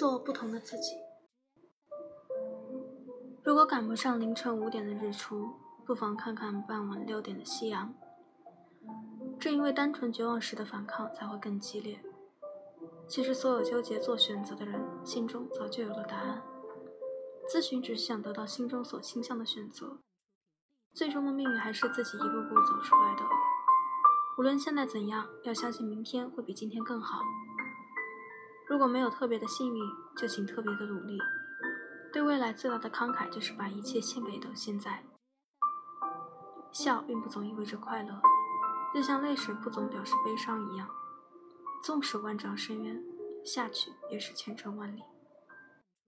[0.00, 0.96] 做不同的自己。
[3.44, 5.50] 如果赶不上凌晨五点的日出，
[5.84, 7.92] 不妨看看傍晚六点的夕阳。
[9.38, 12.02] 正因为单纯绝望时的反抗才会更激烈。
[13.06, 16.42] 其实，所有纠结做选择的人心中早就有了答案。
[17.46, 19.98] 咨询只是想得到心中所倾向的选择，
[20.94, 23.22] 最终的命运还是自己一步步走出来的。
[24.38, 27.20] 无论现在怎样，要相信明天会比今天更好。
[28.70, 29.82] 如果没有特别的幸运，
[30.16, 31.18] 就请特别的努力。
[32.12, 35.02] 对未来最大的慷慨，就是把一切献给的现在。
[36.70, 38.22] 笑并不总意味着快乐，
[38.94, 40.88] 就像泪水不总表示悲伤一样。
[41.82, 43.02] 纵使万丈深渊，
[43.44, 45.02] 下去也是千程万里。